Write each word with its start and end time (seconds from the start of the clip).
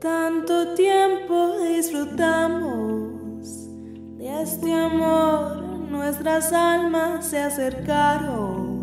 Tanto 0.00 0.74
tiempo 0.74 1.58
disfrutamos 1.58 3.68
de 4.16 4.42
este 4.42 4.72
amor, 4.72 5.62
nuestras 5.90 6.54
almas 6.54 7.26
se 7.26 7.38
acercaron, 7.38 8.78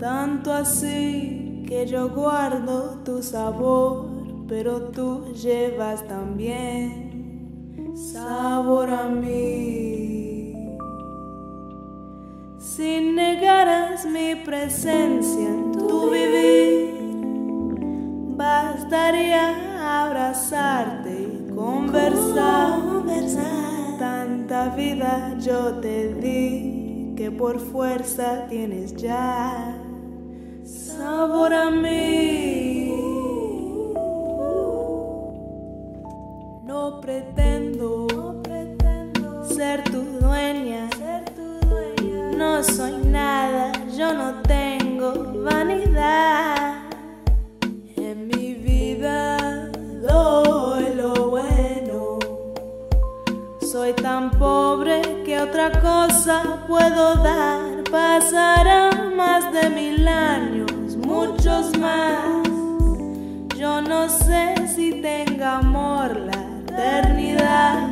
tanto 0.00 0.52
así 0.52 1.64
que 1.68 1.86
yo 1.86 2.08
guardo 2.08 2.98
tu 3.04 3.22
sabor, 3.22 4.08
pero 4.48 4.90
tú 4.90 5.32
llevas 5.32 6.04
también 6.08 7.92
sabor 7.94 8.90
a 8.90 9.08
mí. 9.08 10.56
Si 12.58 13.12
negaras 13.12 14.06
mi 14.06 14.34
presencia 14.34 15.48
en 15.48 15.70
tu 15.70 16.10
abrazarte 20.30 21.10
y 21.10 21.54
conversar. 21.54 22.78
Tanta 23.98 24.68
vida 24.70 25.36
yo 25.40 25.74
te 25.80 26.14
di 26.14 27.14
que 27.16 27.30
por 27.30 27.58
fuerza 27.58 28.46
tienes 28.48 28.94
ya 28.94 29.74
sabor 30.64 31.52
a 31.52 31.70
mí. 31.70 32.94
No 36.64 37.00
pretendo, 37.00 38.06
ser 39.48 39.82
tu 39.84 40.02
dueña. 40.20 40.88
No 42.36 42.62
soy 42.62 42.92
nada, 43.04 43.72
yo 43.96 44.14
no 44.14 44.40
tengo 44.42 45.12
vanidad. 45.44 46.49
Tan 53.96 54.30
pobre 54.30 55.02
que 55.24 55.40
otra 55.40 55.72
cosa 55.80 56.64
puedo 56.68 57.16
dar. 57.16 57.82
Pasarán 57.90 59.16
más 59.16 59.52
de 59.52 59.68
mil 59.68 60.06
años, 60.06 60.96
muchos 60.96 61.76
más. 61.76 62.48
Yo 63.56 63.82
no 63.82 64.08
sé 64.08 64.54
si 64.74 65.02
tenga 65.02 65.58
amor 65.58 66.16
la 66.16 66.40
eternidad, 66.62 67.88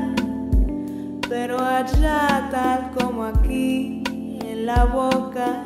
pero 1.28 1.58
allá 1.58 2.48
tal 2.50 2.91
como 2.96 3.24
aquí, 3.24 4.02
en 4.44 4.66
la 4.66 4.84
boca 4.84 5.64